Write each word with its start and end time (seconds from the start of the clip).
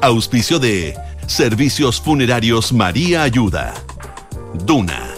Auspicio 0.00 0.60
de 0.60 0.96
Servicios 1.26 2.00
Funerarios 2.00 2.72
María 2.72 3.24
Ayuda. 3.24 3.74
Duna. 4.64 5.08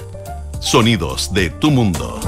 Sonidos 0.59 1.33
de 1.35 1.51
tu 1.51 1.71
mundo. 1.71 2.19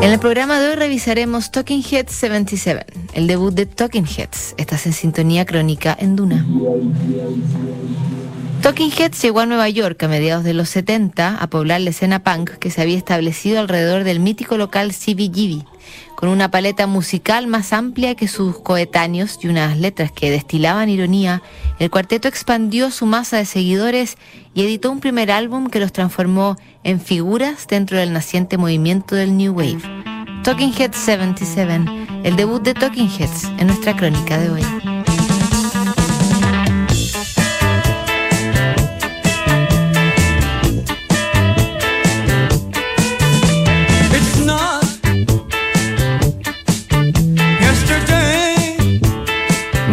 En 0.00 0.10
el 0.10 0.18
programa 0.18 0.60
de 0.60 0.70
hoy 0.70 0.74
revisaremos 0.76 1.50
Talking 1.50 1.82
Heads 1.82 2.12
77, 2.12 2.86
el 3.12 3.26
debut 3.26 3.52
de 3.52 3.66
Talking 3.66 4.06
Heads. 4.06 4.54
Estás 4.56 4.86
en 4.86 4.94
sintonía 4.94 5.44
crónica 5.44 5.94
en 5.98 6.16
Duna. 6.16 6.46
Talking 8.64 8.90
Heads 8.90 9.20
llegó 9.20 9.40
a 9.40 9.46
Nueva 9.46 9.68
York 9.68 10.02
a 10.02 10.08
mediados 10.08 10.42
de 10.42 10.54
los 10.54 10.70
70 10.70 11.36
a 11.36 11.46
poblar 11.48 11.82
la 11.82 11.90
escena 11.90 12.24
punk 12.24 12.52
que 12.52 12.70
se 12.70 12.80
había 12.80 12.96
establecido 12.96 13.60
alrededor 13.60 14.04
del 14.04 14.20
mítico 14.20 14.56
local 14.56 14.94
CBGB, 14.94 15.66
con 16.16 16.30
una 16.30 16.50
paleta 16.50 16.86
musical 16.86 17.46
más 17.46 17.74
amplia 17.74 18.14
que 18.14 18.26
sus 18.26 18.58
coetáneos 18.58 19.38
y 19.42 19.48
unas 19.48 19.76
letras 19.76 20.12
que 20.12 20.30
destilaban 20.30 20.88
ironía, 20.88 21.42
el 21.78 21.90
cuarteto 21.90 22.26
expandió 22.26 22.90
su 22.90 23.04
masa 23.04 23.36
de 23.36 23.44
seguidores 23.44 24.16
y 24.54 24.62
editó 24.62 24.90
un 24.90 25.00
primer 25.00 25.30
álbum 25.30 25.68
que 25.68 25.78
los 25.78 25.92
transformó 25.92 26.56
en 26.84 27.02
figuras 27.02 27.66
dentro 27.66 27.98
del 27.98 28.14
naciente 28.14 28.56
movimiento 28.56 29.14
del 29.14 29.36
New 29.36 29.52
Wave. 29.52 29.82
Talking 30.42 30.72
Heads 30.72 30.96
77, 30.96 31.84
el 32.24 32.34
debut 32.34 32.62
de 32.62 32.72
Talking 32.72 33.10
Heads 33.10 33.44
en 33.58 33.66
nuestra 33.66 33.94
crónica 33.94 34.38
de 34.38 34.48
hoy. 34.48 34.93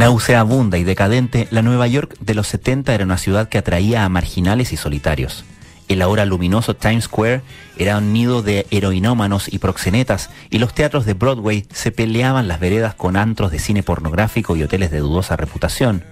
Nauseabunda 0.01 0.79
y 0.79 0.83
decadente, 0.83 1.47
la 1.51 1.61
Nueva 1.61 1.85
York 1.85 2.15
de 2.19 2.33
los 2.33 2.47
70 2.47 2.95
era 2.95 3.03
una 3.03 3.19
ciudad 3.19 3.49
que 3.49 3.59
atraía 3.59 4.03
a 4.03 4.09
marginales 4.09 4.73
y 4.73 4.77
solitarios. 4.77 5.45
El 5.89 6.01
ahora 6.01 6.25
luminoso 6.25 6.75
Times 6.75 7.03
Square 7.03 7.43
era 7.77 7.99
un 7.99 8.11
nido 8.11 8.41
de 8.41 8.65
heroinómanos 8.71 9.53
y 9.53 9.59
proxenetas, 9.59 10.31
y 10.49 10.57
los 10.57 10.73
teatros 10.73 11.05
de 11.05 11.13
Broadway 11.13 11.67
se 11.71 11.91
peleaban 11.91 12.47
las 12.47 12.59
veredas 12.59 12.95
con 12.95 13.15
antros 13.15 13.51
de 13.51 13.59
cine 13.59 13.83
pornográfico 13.83 14.55
y 14.55 14.63
hoteles 14.63 14.89
de 14.89 15.01
dudosa 15.01 15.37
reputación. 15.37 16.03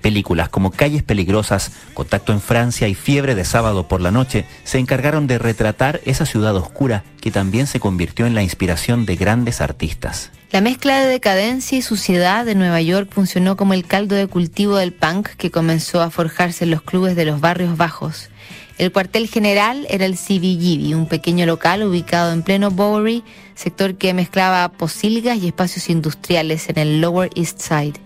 Películas 0.00 0.48
como 0.48 0.70
Calles 0.70 1.02
Peligrosas, 1.02 1.72
Contacto 1.94 2.32
en 2.32 2.40
Francia 2.40 2.88
y 2.88 2.94
Fiebre 2.94 3.34
de 3.34 3.44
Sábado 3.44 3.88
por 3.88 4.00
la 4.00 4.10
Noche 4.10 4.46
se 4.64 4.78
encargaron 4.78 5.26
de 5.26 5.38
retratar 5.38 6.00
esa 6.04 6.26
ciudad 6.26 6.56
oscura 6.56 7.04
que 7.20 7.30
también 7.30 7.66
se 7.66 7.80
convirtió 7.80 8.26
en 8.26 8.34
la 8.34 8.42
inspiración 8.42 9.06
de 9.06 9.16
grandes 9.16 9.60
artistas. 9.60 10.30
La 10.52 10.60
mezcla 10.60 10.98
de 10.98 11.06
decadencia 11.06 11.78
y 11.78 11.82
suciedad 11.82 12.44
de 12.44 12.56
Nueva 12.56 12.80
York 12.80 13.08
funcionó 13.12 13.56
como 13.56 13.72
el 13.72 13.84
caldo 13.86 14.16
de 14.16 14.26
cultivo 14.26 14.76
del 14.76 14.92
punk 14.92 15.28
que 15.28 15.52
comenzó 15.52 16.02
a 16.02 16.10
forjarse 16.10 16.64
en 16.64 16.72
los 16.72 16.82
clubes 16.82 17.14
de 17.14 17.24
los 17.24 17.40
barrios 17.40 17.76
bajos. 17.76 18.30
El 18.76 18.90
cuartel 18.90 19.28
general 19.28 19.86
era 19.90 20.06
el 20.06 20.16
CBGB, 20.16 20.96
un 20.96 21.06
pequeño 21.06 21.44
local 21.44 21.82
ubicado 21.82 22.32
en 22.32 22.42
pleno 22.42 22.70
Bowery, 22.70 23.22
sector 23.54 23.94
que 23.96 24.14
mezclaba 24.14 24.70
posilgas 24.70 25.36
y 25.36 25.48
espacios 25.48 25.90
industriales 25.90 26.68
en 26.70 26.78
el 26.78 27.00
Lower 27.00 27.30
East 27.36 27.60
Side. 27.60 28.00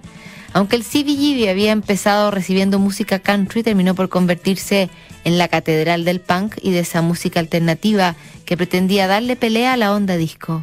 Aunque 0.55 0.77
el 0.77 0.85
CBGB 0.85 1.51
había 1.51 1.73
empezado 1.73 2.31
recibiendo 2.31 2.79
música 2.79 3.19
country, 3.19 3.65
terminó 3.65 3.97
por 3.97 4.09
convertirse 4.09 4.89
en 5.25 5.37
la 5.37 5.49
catedral 5.49 6.05
del 6.05 6.21
punk 6.21 6.55
y 6.63 6.71
de 6.71 6.79
esa 6.79 7.03
música 7.03 7.41
alternativa 7.41 8.15
que 8.47 8.57
pretendía 8.57 9.09
darle 9.09 9.35
pelea 9.35 9.73
a 9.73 9.77
la 9.77 9.93
onda 9.93 10.17
disco. 10.17 10.63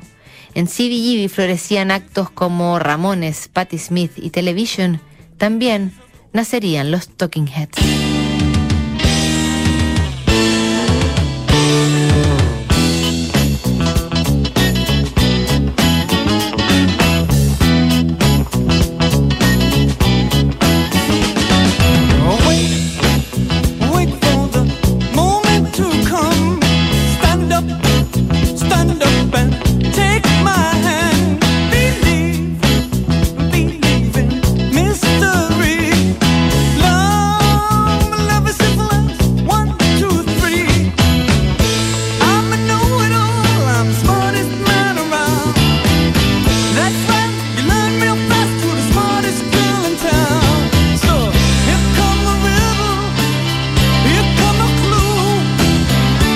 En 0.55 0.67
CBGB 0.67 1.29
florecían 1.29 1.91
actos 1.91 2.29
como 2.29 2.79
Ramones, 2.79 3.49
Patti 3.49 3.77
Smith 3.77 4.13
y 4.15 4.29
Television. 4.29 5.01
También 5.37 5.93
nacerían 6.31 6.89
los 6.89 7.09
Talking 7.09 7.47
Heads. 7.47 8.00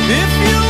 If 0.07 0.53
you 0.53 0.64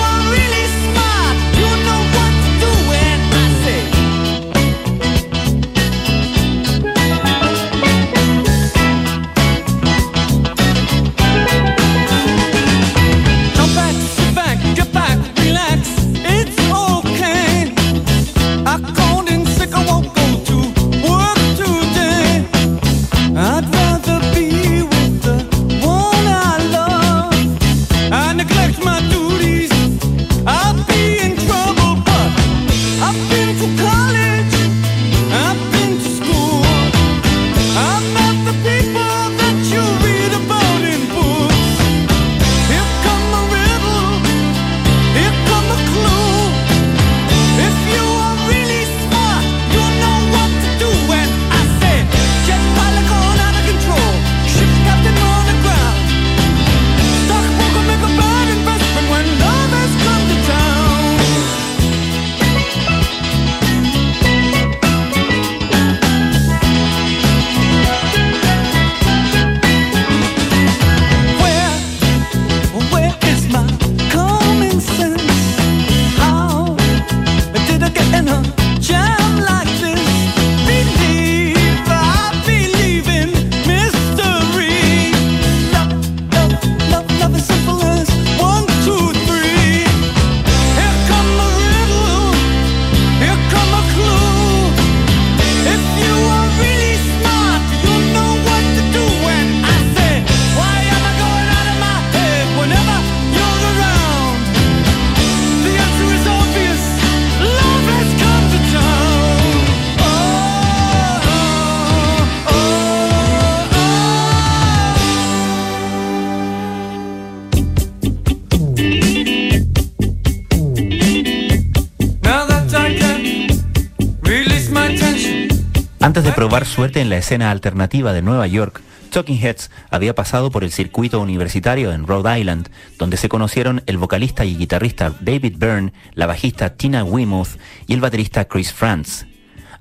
probar 126.56 126.74
suerte 126.74 127.02
en 127.02 127.10
la 127.10 127.18
escena 127.18 127.52
alternativa 127.52 128.14
de 128.14 128.22
Nueva 128.22 128.48
York, 128.48 128.80
Talking 129.10 129.44
Heads 129.44 129.70
había 129.90 130.16
pasado 130.16 130.52
por 130.52 130.64
el 130.64 130.72
circuito 130.72 131.20
universitario 131.20 131.92
en 131.92 132.08
Rhode 132.08 132.40
Island, 132.40 132.70
donde 132.98 133.18
se 133.18 133.28
conocieron 133.28 133.84
el 133.88 133.98
vocalista 133.98 134.46
y 134.46 134.56
guitarrista 134.56 135.14
David 135.20 135.58
Byrne, 135.58 135.92
la 136.14 136.28
bajista 136.28 136.78
Tina 136.78 137.04
Weymouth 137.04 137.60
y 137.88 137.94
el 137.94 138.00
baterista 138.00 138.46
Chris 138.46 138.72
Franz. 138.72 139.26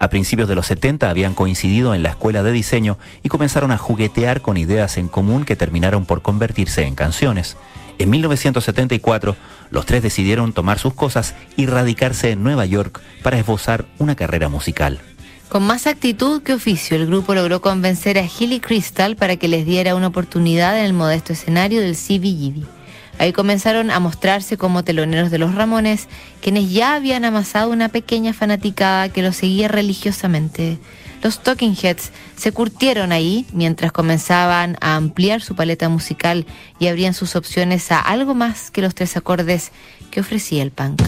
A 0.01 0.09
principios 0.09 0.49
de 0.49 0.57
los 0.57 0.67
70 0.67 1.09
habían 1.09 1.35
coincidido 1.35 1.95
en 1.95 2.03
la 2.03 2.09
escuela 2.09 2.43
de 2.43 2.51
diseño 2.51 2.99
y 3.23 3.29
comenzaron 3.29 3.71
a 3.71 3.79
juguetear 3.79 4.41
con 4.41 4.57
ideas 4.57 4.97
en 4.97 5.07
común 5.07 5.45
que 5.45 5.55
terminaron 5.55 6.07
por 6.07 6.23
convertirse 6.23 6.83
en 6.87 6.97
canciones. 6.97 7.57
En 7.99 8.11
1974, 8.11 9.37
los 9.71 9.87
tres 9.87 10.03
decidieron 10.03 10.53
tomar 10.53 10.81
sus 10.81 10.95
cosas 10.95 11.37
y 11.57 11.67
radicarse 11.67 12.33
en 12.33 12.43
Nueva 12.43 12.67
York 12.67 13.01
para 13.23 13.39
esbozar 13.39 13.85
una 13.99 14.17
carrera 14.17 14.49
musical. 14.49 15.01
Con 15.55 15.63
más 15.63 15.87
actitud 15.87 16.43
que 16.43 16.53
oficio, 16.53 16.97
el 16.97 17.07
grupo 17.07 17.33
logró 17.33 17.61
convencer 17.61 18.19
a 18.19 18.25
Hilly 18.27 18.59
Crystal 18.59 19.15
para 19.15 19.37
que 19.37 19.47
les 19.47 19.65
diera 19.65 19.95
una 19.95 20.09
oportunidad 20.09 20.77
en 20.77 20.85
el 20.85 20.95
modesto 20.95 21.33
escenario 21.33 21.81
del 21.81 21.95
CBGB. 21.95 22.67
Ahí 23.21 23.33
comenzaron 23.33 23.93
a 23.93 24.01
mostrarse 24.01 24.57
como 24.57 24.83
teloneros 24.83 25.31
de 25.31 25.39
los 25.39 25.55
Ramones, 25.55 26.09
quienes 26.41 26.73
ya 26.73 26.97
habían 26.97 27.25
amasado 27.25 27.71
una 27.71 27.89
pequeña 27.89 28.33
fanaticada 28.33 29.11
que 29.11 29.23
los 29.23 29.37
seguía 29.37 29.69
religiosamente. 29.69 30.79
Los 31.23 31.41
Talking 31.41 31.77
Heads 31.81 32.11
se 32.35 32.51
curtieron 32.51 33.13
ahí 33.13 33.47
mientras 33.53 33.93
comenzaban 33.93 34.77
a 34.81 34.97
ampliar 34.97 35.41
su 35.41 35.55
paleta 35.55 35.89
musical 35.89 36.47
y 36.81 36.89
abrían 36.89 37.15
sus 37.15 37.37
opciones 37.37 37.93
a 37.93 38.01
algo 38.01 38.35
más 38.35 38.73
que 38.73 38.83
los 38.83 38.97
tres 38.97 39.17
acordes 39.17 39.71
que 40.11 40.19
ofrecía 40.19 40.65
el 40.65 40.73
punk. 40.73 41.01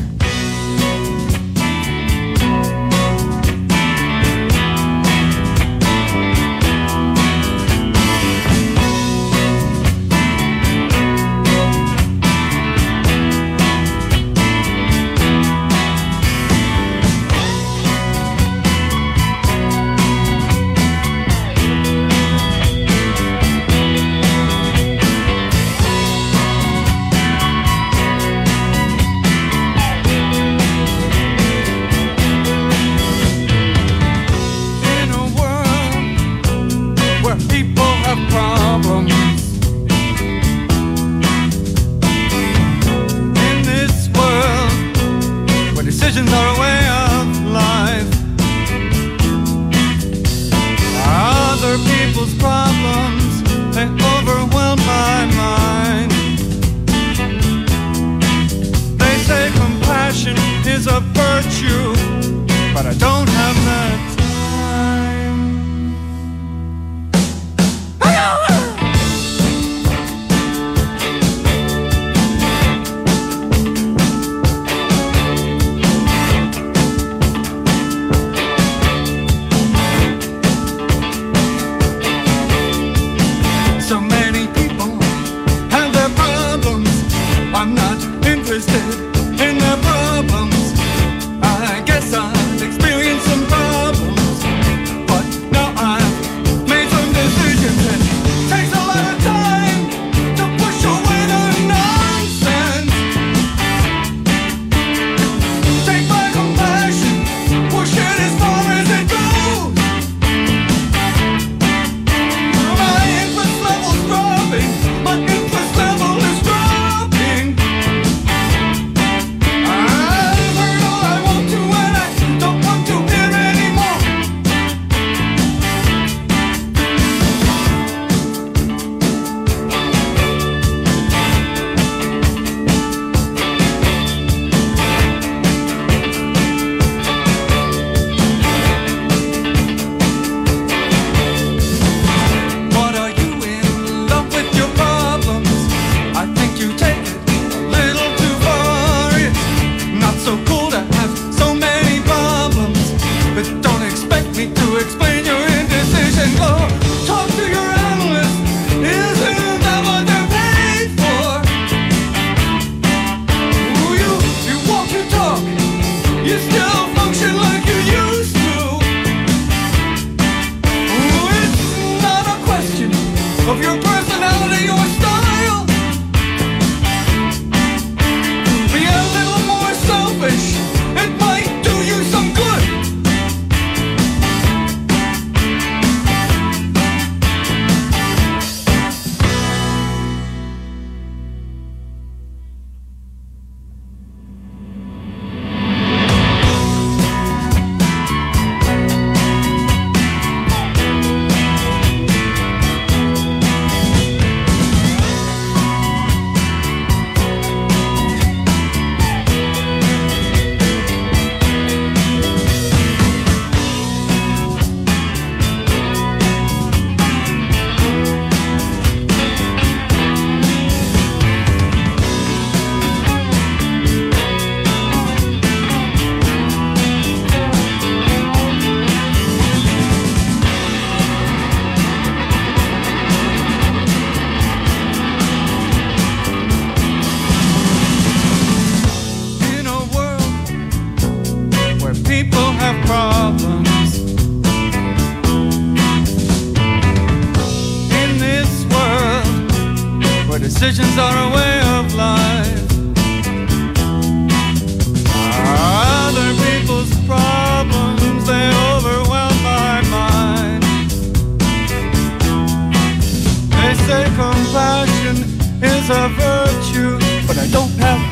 Don't 267.48 267.70
have 267.78 268.05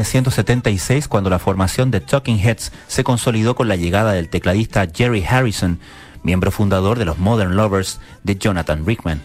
1976 0.00 1.08
cuando 1.08 1.30
la 1.30 1.38
formación 1.38 1.90
de 1.90 2.00
Talking 2.00 2.38
Heads 2.38 2.72
se 2.88 3.04
consolidó 3.04 3.54
con 3.54 3.68
la 3.68 3.76
llegada 3.76 4.12
del 4.12 4.28
tecladista 4.28 4.86
Jerry 4.92 5.24
Harrison, 5.24 5.78
miembro 6.22 6.50
fundador 6.50 6.98
de 6.98 7.04
los 7.04 7.18
Modern 7.18 7.56
Lovers 7.56 8.00
de 8.22 8.36
Jonathan 8.36 8.86
Rickman. 8.86 9.20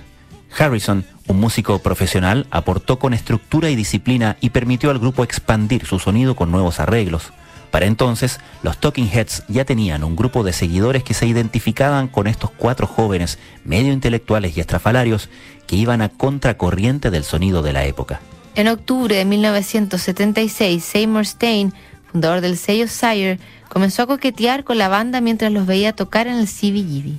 Harrison, 0.58 1.05
un 1.27 1.39
músico 1.39 1.79
profesional, 1.79 2.48
aportó 2.51 3.00
con 3.00 3.13
estructura 3.13 3.70
y 3.70 3.75
disciplina 3.75 4.38
y 4.41 4.51
permitió 4.51 4.89
al 4.91 5.00
grupo 5.00 5.24
expandir 5.24 5.86
su 5.86 6.00
sonido 6.00 6.36
con 6.36 6.51
nuevos 6.51 6.79
arreglos. 6.79 7.32
Para 7.72 7.86
entonces, 7.86 8.39
los 8.63 8.77
Talking 8.77 9.10
Heads 9.12 9.44
ya 9.48 9.65
tenían 9.65 10.03
un 10.03 10.15
grupo 10.15 10.44
de 10.44 10.53
seguidores 10.53 11.03
que 11.03 11.13
se 11.13 11.27
identificaban 11.27 12.08
con 12.08 12.27
estos 12.27 12.51
cuatro 12.51 12.88
jóvenes, 12.88 13.39
medio 13.63 13.91
intelectuales 13.91 14.55
y 14.55 14.62
estrafalarios, 14.62 15.29
que 15.67 15.75
iban 15.75 16.01
a 16.01 16.10
contracorriente 16.10 17.12
del 17.12 17.24
sonido 17.24 17.62
de 17.62 17.74
la 17.74 17.86
época. 17.86 18.22
En 18.56 18.70
octubre 18.70 19.14
de 19.14 19.26
1976, 19.26 20.82
Seymour 20.82 21.26
Stein, 21.26 21.74
fundador 22.10 22.40
del 22.40 22.58
sello 22.58 22.88
Sire, 22.88 23.38
comenzó 23.68 24.04
a 24.04 24.08
coquetear 24.08 24.64
con 24.64 24.78
la 24.78 24.88
banda 24.88 25.20
mientras 25.20 25.52
los 25.52 25.66
veía 25.66 25.92
tocar 25.92 26.28
en 26.28 26.36
el 26.36 26.48
CBGB. 26.48 27.18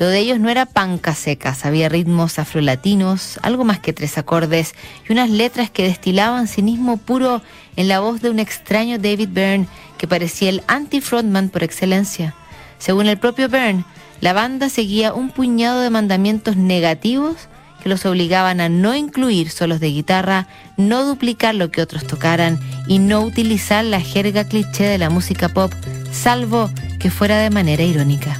Lo 0.00 0.08
de 0.08 0.18
ellos 0.18 0.40
no 0.40 0.50
era 0.50 0.66
panca 0.66 1.14
secas, 1.14 1.64
había 1.64 1.88
ritmos 1.88 2.40
afrolatinos, 2.40 3.38
algo 3.42 3.62
más 3.62 3.78
que 3.78 3.92
tres 3.92 4.18
acordes 4.18 4.74
y 5.08 5.12
unas 5.12 5.30
letras 5.30 5.70
que 5.70 5.84
destilaban 5.84 6.48
cinismo 6.48 6.96
puro 6.96 7.42
en 7.76 7.86
la 7.86 8.00
voz 8.00 8.20
de 8.20 8.30
un 8.30 8.40
extraño 8.40 8.98
David 8.98 9.28
Byrne 9.28 9.68
que 9.98 10.08
parecía 10.08 10.48
el 10.48 10.64
anti-frontman 10.66 11.50
por 11.50 11.62
excelencia. 11.62 12.34
Según 12.78 13.06
el 13.06 13.18
propio 13.18 13.48
Byrne, 13.48 13.84
la 14.20 14.32
banda 14.32 14.68
seguía 14.68 15.14
un 15.14 15.30
puñado 15.30 15.80
de 15.80 15.90
mandamientos 15.90 16.56
negativos 16.56 17.48
que 17.82 17.88
los 17.88 18.06
obligaban 18.06 18.60
a 18.60 18.68
no 18.68 18.94
incluir 18.94 19.50
solos 19.50 19.80
de 19.80 19.88
guitarra, 19.88 20.46
no 20.76 21.04
duplicar 21.04 21.54
lo 21.54 21.70
que 21.70 21.82
otros 21.82 22.06
tocaran 22.06 22.58
y 22.86 22.98
no 22.98 23.22
utilizar 23.22 23.84
la 23.84 24.00
jerga 24.00 24.44
cliché 24.44 24.84
de 24.84 24.98
la 24.98 25.10
música 25.10 25.48
pop, 25.48 25.72
salvo 26.12 26.70
que 27.00 27.10
fuera 27.10 27.38
de 27.38 27.50
manera 27.50 27.82
irónica. 27.82 28.38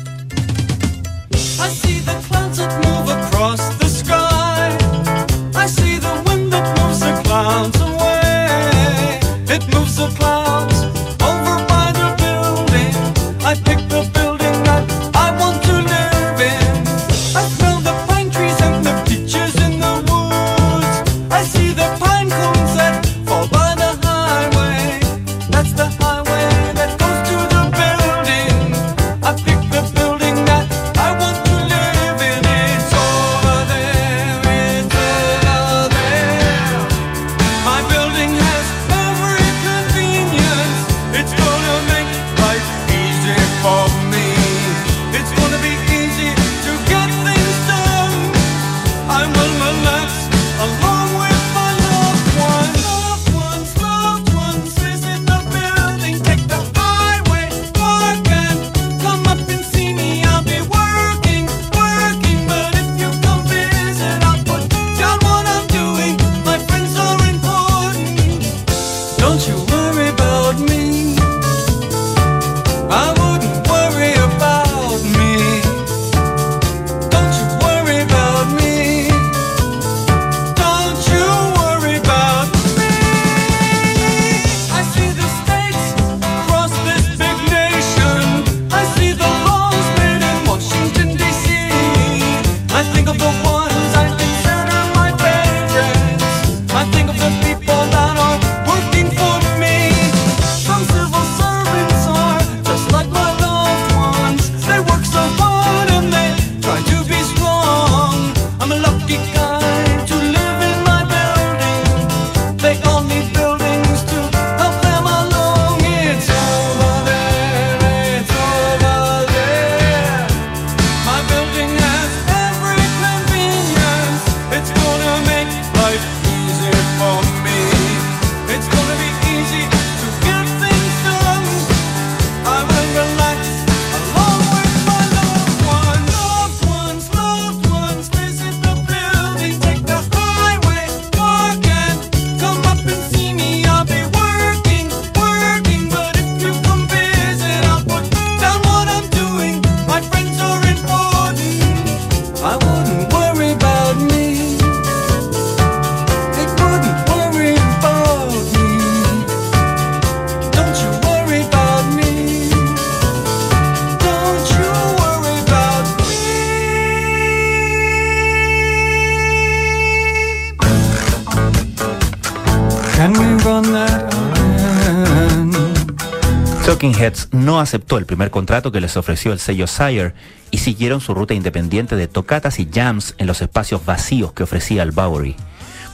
Aceptó 177.62 177.98
el 177.98 178.06
primer 178.06 178.30
contrato 178.30 178.72
que 178.72 178.80
les 178.80 178.96
ofreció 178.96 179.32
el 179.32 179.38
sello 179.38 179.66
Sire 179.66 180.14
y 180.50 180.58
siguieron 180.58 181.00
su 181.00 181.14
ruta 181.14 181.34
independiente 181.34 181.96
de 181.96 182.08
tocatas 182.08 182.58
y 182.58 182.68
jams 182.72 183.14
en 183.18 183.26
los 183.26 183.40
espacios 183.40 183.84
vacíos 183.84 184.32
que 184.32 184.42
ofrecía 184.42 184.82
el 184.82 184.92
Bowery. 184.92 185.36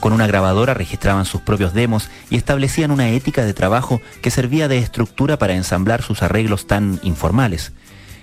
Con 0.00 0.12
una 0.12 0.26
grabadora 0.26 0.74
registraban 0.74 1.24
sus 1.24 1.40
propios 1.40 1.74
demos 1.74 2.08
y 2.30 2.36
establecían 2.36 2.90
una 2.90 3.10
ética 3.10 3.44
de 3.44 3.54
trabajo 3.54 4.00
que 4.22 4.30
servía 4.30 4.68
de 4.68 4.78
estructura 4.78 5.38
para 5.38 5.54
ensamblar 5.54 6.02
sus 6.02 6.22
arreglos 6.22 6.66
tan 6.66 7.00
informales. 7.02 7.72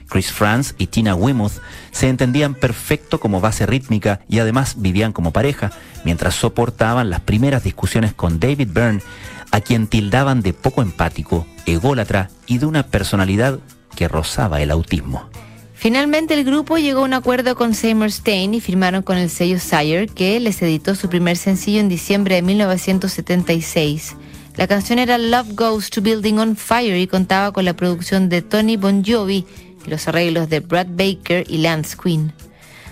Chris 0.07 0.31
Franz 0.31 0.75
y 0.77 0.87
Tina 0.87 1.15
Weymouth 1.15 1.61
se 1.91 2.09
entendían 2.09 2.53
perfecto 2.53 3.19
como 3.19 3.41
base 3.41 3.65
rítmica 3.65 4.19
y 4.27 4.39
además 4.39 4.75
vivían 4.77 5.13
como 5.13 5.31
pareja, 5.31 5.71
mientras 6.03 6.35
soportaban 6.35 7.09
las 7.09 7.21
primeras 7.21 7.63
discusiones 7.63 8.13
con 8.13 8.39
David 8.39 8.69
Byrne, 8.71 9.01
a 9.51 9.61
quien 9.61 9.87
tildaban 9.87 10.41
de 10.41 10.53
poco 10.53 10.81
empático, 10.81 11.45
ególatra 11.65 12.29
y 12.47 12.57
de 12.57 12.65
una 12.65 12.83
personalidad 12.83 13.59
que 13.95 14.07
rozaba 14.07 14.61
el 14.61 14.71
autismo. 14.71 15.29
Finalmente 15.73 16.33
el 16.33 16.45
grupo 16.45 16.77
llegó 16.77 17.01
a 17.01 17.03
un 17.03 17.13
acuerdo 17.13 17.55
con 17.55 17.73
Seymour 17.73 18.11
Stein 18.11 18.53
y 18.53 18.61
firmaron 18.61 19.03
con 19.03 19.17
el 19.17 19.29
sello 19.29 19.59
Sire, 19.59 20.07
que 20.07 20.39
les 20.39 20.61
editó 20.61 20.95
su 20.95 21.09
primer 21.09 21.37
sencillo 21.37 21.79
en 21.79 21.89
diciembre 21.89 22.35
de 22.35 22.41
1976. 22.41 24.15
La 24.55 24.67
canción 24.67 24.99
era 24.99 25.17
Love 25.17 25.53
Goes 25.53 25.89
to 25.89 26.01
Building 26.01 26.35
on 26.35 26.55
Fire 26.55 26.97
y 26.97 27.07
contaba 27.07 27.51
con 27.51 27.65
la 27.65 27.75
producción 27.75 28.29
de 28.29 28.41
Tony 28.41 28.77
Bon 28.77 29.03
Jovi 29.05 29.45
los 29.89 30.07
arreglos 30.07 30.49
de 30.49 30.59
Brad 30.59 30.87
Baker 30.89 31.45
y 31.49 31.59
Lance 31.59 31.95
Quinn. 32.01 32.33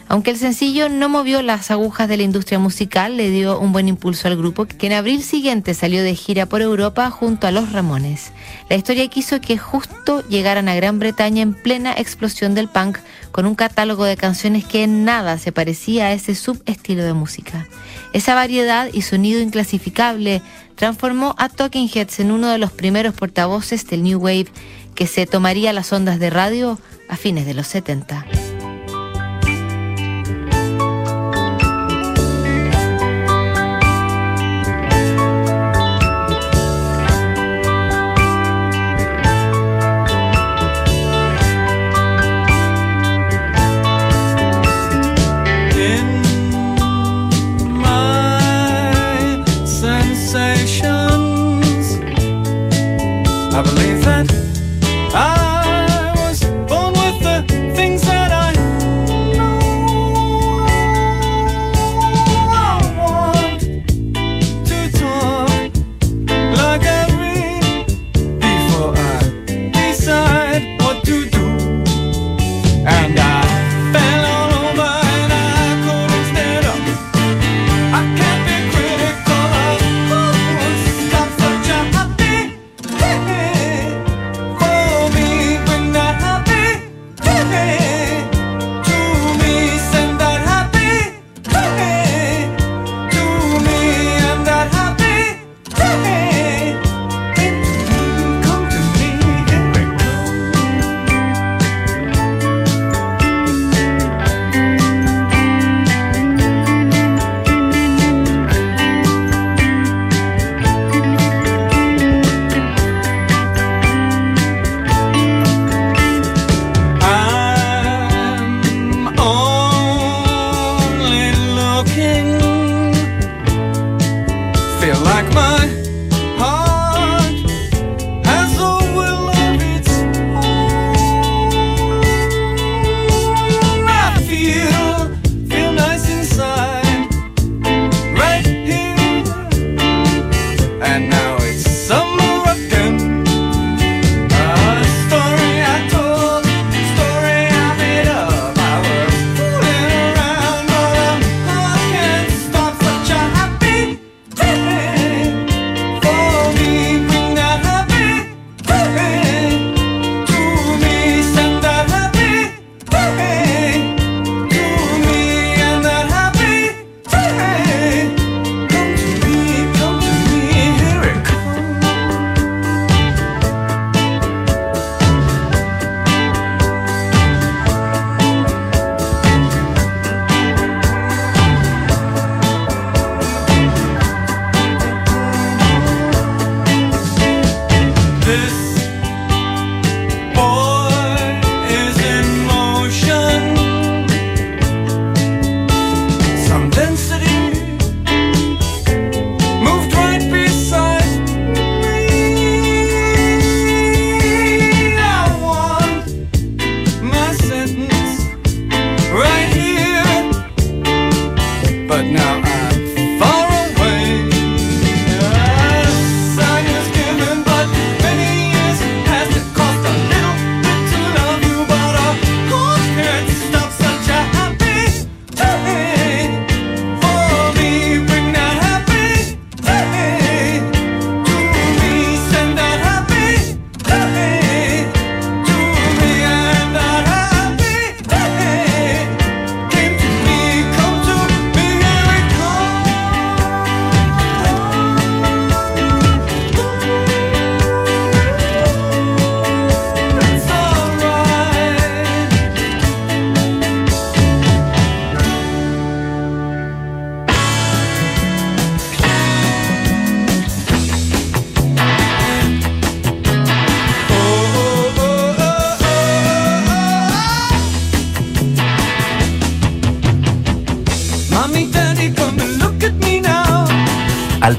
Aunque 0.09 0.31
el 0.31 0.38
sencillo 0.38 0.89
no 0.89 1.09
movió 1.09 1.41
las 1.41 1.71
agujas 1.71 2.07
de 2.07 2.17
la 2.17 2.23
industria 2.23 2.59
musical, 2.59 3.17
le 3.17 3.29
dio 3.29 3.59
un 3.59 3.71
buen 3.71 3.88
impulso 3.88 4.27
al 4.27 4.38
grupo, 4.38 4.65
que 4.65 4.88
en 4.88 4.93
abril 4.93 5.23
siguiente 5.23 5.73
salió 5.73 6.03
de 6.03 6.13
gira 6.13 6.45
por 6.45 6.62
Europa 6.62 7.09
junto 7.09 7.47
a 7.47 7.51
los 7.51 7.71
Ramones. 7.71 8.31
La 8.69 8.75
historia 8.75 9.07
quiso 9.07 9.41
que 9.41 9.57
justo 9.57 10.21
llegaran 10.27 10.67
a 10.67 10.75
Gran 10.75 11.00
Bretaña 11.00 11.41
en 11.41 11.53
plena 11.53 11.93
explosión 11.93 12.53
del 12.53 12.67
punk, 12.67 13.00
con 13.31 13.45
un 13.45 13.55
catálogo 13.55 14.03
de 14.05 14.17
canciones 14.17 14.65
que 14.65 14.83
en 14.83 15.05
nada 15.05 15.39
se 15.39 15.51
parecía 15.51 16.07
a 16.07 16.13
ese 16.13 16.35
subestilo 16.35 17.03
de 17.03 17.13
música. 17.13 17.67
Esa 18.12 18.35
variedad 18.35 18.89
y 18.93 19.01
sonido 19.01 19.41
inclasificable 19.41 20.43
transformó 20.75 21.33
a 21.39 21.50
Talking 21.50 21.89
Heads 21.89 22.19
en 22.19 22.31
uno 22.31 22.50
de 22.50 22.59
los 22.59 22.71
primeros 22.71 23.15
portavoces 23.15 23.88
del 23.88 24.03
New 24.03 24.19
Wave 24.19 24.47
que 24.95 25.07
se 25.07 25.25
tomaría 25.25 25.73
las 25.73 25.91
ondas 25.93 26.19
de 26.19 26.29
radio 26.29 26.79
a 27.09 27.17
fines 27.17 27.45
de 27.45 27.53
los 27.53 27.67
70. 27.67 28.42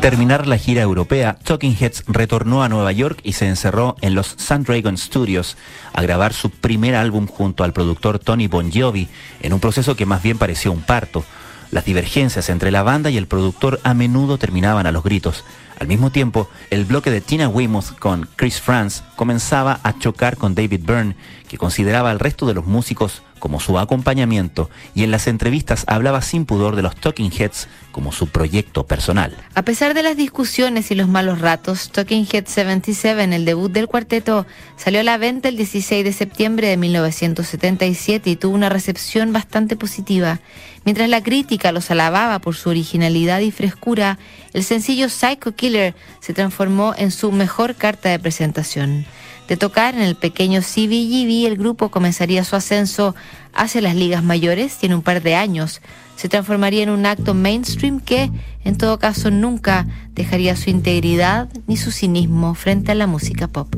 Terminar 0.01 0.47
la 0.47 0.57
gira 0.57 0.81
europea, 0.81 1.37
Talking 1.45 1.77
Heads 1.79 2.05
retornó 2.07 2.63
a 2.63 2.71
Nueva 2.71 2.91
York 2.93 3.21
y 3.23 3.35
se 3.35 3.49
encerró 3.49 3.97
en 4.01 4.15
los 4.15 4.35
Dragon 4.39 4.97
Studios 4.97 5.59
a 5.93 6.01
grabar 6.01 6.33
su 6.33 6.49
primer 6.49 6.95
álbum 6.95 7.27
junto 7.27 7.65
al 7.65 7.75
productor 7.75 8.19
Tony 8.19 8.47
Bongiovi, 8.47 9.09
en 9.41 9.53
un 9.53 9.61
proceso 9.61 9.95
que 9.95 10.07
más 10.07 10.23
bien 10.23 10.39
pareció 10.39 10.73
un 10.73 10.81
parto. 10.81 11.23
Las 11.71 11.85
divergencias 11.85 12.49
entre 12.49 12.71
la 12.71 12.83
banda 12.83 13.11
y 13.11 13.19
el 13.19 13.27
productor 13.27 13.79
a 13.85 13.93
menudo 13.93 14.39
terminaban 14.39 14.87
a 14.87 14.93
los 14.93 15.05
gritos. 15.05 15.45
Al 15.79 15.87
mismo 15.87 16.11
tiempo, 16.11 16.49
el 16.71 16.87
bloque 16.87 17.11
de 17.11 17.21
Tina 17.21 17.49
Weymouth 17.49 17.99
con 17.99 18.27
Chris 18.37 18.63
France 18.63 19.03
comenzaba 19.17 19.81
a 19.83 19.99
chocar 19.99 20.39
con 20.39 20.55
David 20.55 20.81
Byrne, 20.85 21.17
que 21.47 21.59
consideraba 21.59 22.11
al 22.11 22.21
resto 22.21 22.47
de 22.47 22.55
los 22.55 22.65
músicos 22.65 23.23
como 23.45 23.61
su 23.61 23.79
acompañamiento 23.79 24.71
y 24.95 25.03
en 25.03 25.11
las 25.11 25.27
entrevistas 25.27 25.85
hablaba 25.87 26.23
sin 26.23 26.47
pudor 26.47 26.77
de 26.77 26.83
los 26.83 26.97
Talking 26.97 27.31
Heads 27.31 27.69
como 27.93 28.11
su 28.11 28.29
proyecto 28.29 28.87
personal. 28.87 29.37
A 29.55 29.61
pesar 29.61 29.93
de 29.93 30.03
las 30.03 30.17
discusiones 30.17 30.91
y 30.91 30.95
los 30.95 31.09
malos 31.09 31.43
ratos, 31.43 31.91
Talking 31.93 32.27
Heads 32.27 32.51
77, 32.51 33.23
el 33.23 33.45
debut 33.45 33.71
del 33.71 33.87
cuarteto, 33.87 34.47
salió 34.79 35.01
a 35.01 35.03
la 35.03 35.19
venta 35.19 35.51
el 35.51 35.59
16 35.59 36.03
de 36.07 36.15
septiembre 36.15 36.69
de 36.69 36.79
1977 36.79 38.31
y 38.31 38.37
tuvo 38.37 38.55
una 38.55 38.71
recepción 38.71 39.35
bastante 39.35 39.77
positiva. 39.77 40.41
Mientras 40.87 41.11
la 41.11 41.23
crítica 41.23 41.71
los 41.71 41.91
alababa 41.91 42.39
por 42.39 42.57
su 42.57 42.71
originalidad 42.71 43.41
y 43.41 43.51
frescura, 43.51 44.19
el 44.55 44.65
sencillo 44.65 45.11
Psycho 45.11 45.55
Killer 45.55 45.95
se 46.21 46.33
transformó 46.33 46.95
en 46.97 47.11
su 47.11 47.31
mejor 47.31 47.75
carta 47.75 48.09
de 48.09 48.19
presentación 48.19 49.05
de 49.49 49.57
tocar 49.57 49.95
en 49.95 50.03
el 50.03 50.17
pequeño 50.17 50.61
CBGB, 50.61 51.47
el 51.47 51.57
grupo 51.57 51.91
comenzaría 51.91 52.45
su 52.45 52.57
ascenso 52.57 53.15
hacia 53.53 53.81
las 53.81 53.95
ligas 53.95 54.23
mayores 54.23 54.79
y 54.83 54.87
en 54.87 54.95
un 54.95 55.03
par 55.03 55.23
de 55.23 55.35
años 55.35 55.81
se 56.17 56.29
transformaría 56.29 56.83
en 56.83 56.91
un 56.91 57.07
acto 57.07 57.35
mainstream 57.35 58.01
que, 58.01 58.31
en 58.65 58.79
todo 58.79 58.99
caso, 58.99 59.31
nunca 59.31 59.87
dejaría 60.13 60.57
su 60.57 60.71
integridad 60.71 61.49
ni 61.67 61.77
su 61.77 61.91
cinismo 61.91 62.55
frente 62.55 62.93
a 62.93 62.95
la 62.95 63.07
música 63.07 63.49
pop. 63.49 63.75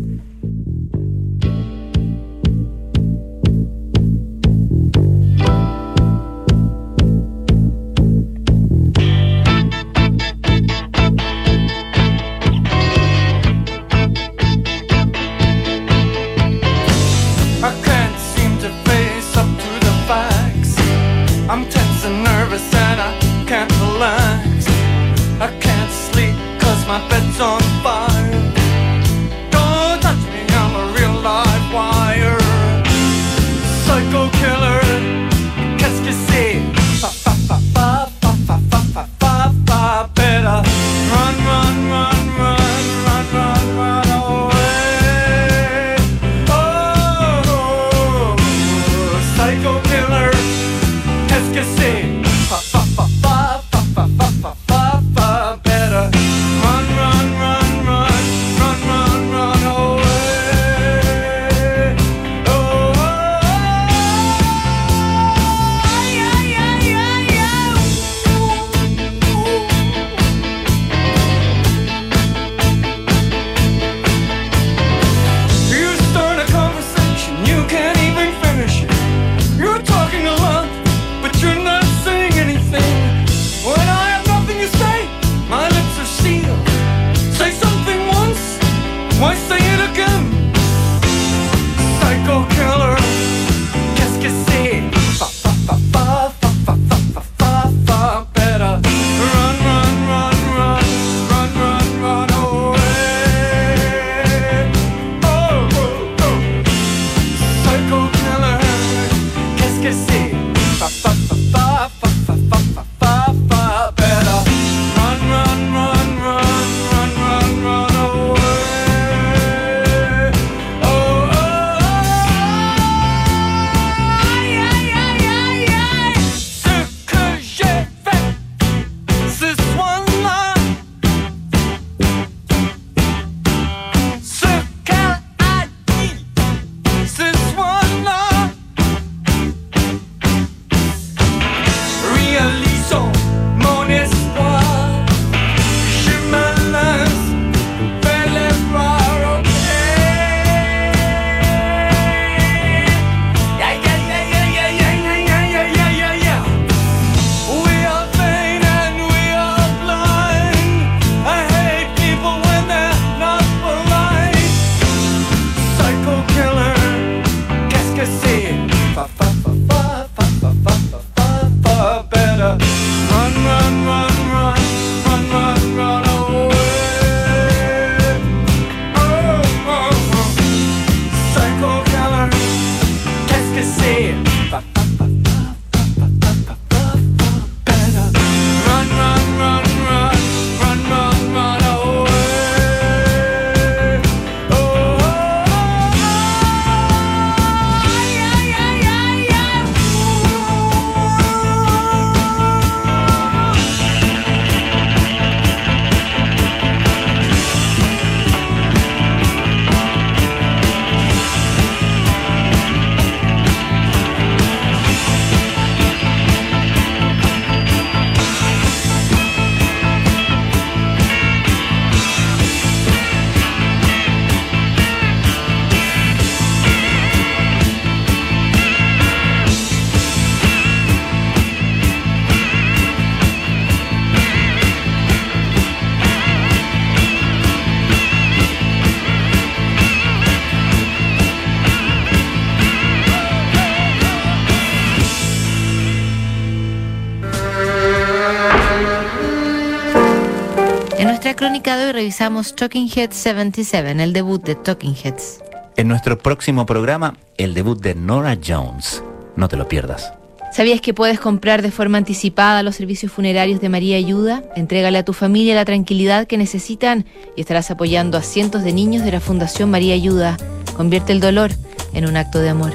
Hoy 251.85 251.93
revisamos 251.93 252.55
Talking 252.55 252.89
Heads 252.89 253.17
77, 253.17 254.03
el 254.03 254.13
debut 254.13 254.43
de 254.43 254.55
Talking 254.55 254.95
Heads. 255.03 255.41
En 255.77 255.89
nuestro 255.89 256.19
próximo 256.19 256.65
programa, 256.65 257.15
el 257.37 257.55
debut 257.55 257.81
de 257.81 257.95
Nora 257.95 258.39
Jones. 258.45 259.03
No 259.37 259.49
te 259.49 259.57
lo 259.57 259.69
pierdas. 259.69 260.13
¿Sabías 260.53 260.81
que 260.81 260.95
puedes 260.95 261.21
comprar 261.21 261.61
de 261.61 261.71
forma 261.71 261.99
anticipada 261.99 262.63
los 262.63 262.77
servicios 262.77 263.13
funerarios 263.13 263.61
de 263.61 263.69
María 263.69 263.97
Ayuda? 263.99 264.43
Entrégale 264.55 264.99
a 264.99 265.05
tu 265.05 265.13
familia 265.13 265.55
la 265.55 265.67
tranquilidad 265.67 266.27
que 266.27 266.39
necesitan 266.39 267.05
y 267.37 267.43
estarás 267.43 267.71
apoyando 267.71 268.17
a 268.17 268.23
cientos 268.23 268.63
de 268.65 268.73
niños 268.73 269.05
de 269.05 269.13
la 269.13 269.21
Fundación 269.21 269.71
María 269.71 269.95
Ayuda. 269.95 270.39
Convierte 270.77 271.13
el 271.13 271.21
dolor 271.21 271.51
en 271.93 272.07
un 272.09 272.17
acto 272.17 272.39
de 272.39 272.49
amor. 272.49 272.73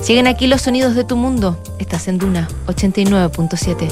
Siguen 0.00 0.26
aquí 0.26 0.46
los 0.46 0.62
sonidos 0.62 0.94
de 0.94 1.04
tu 1.04 1.16
mundo. 1.16 1.60
Estás 1.78 2.06
en 2.08 2.18
Duna 2.18 2.48
89.7. 2.66 3.88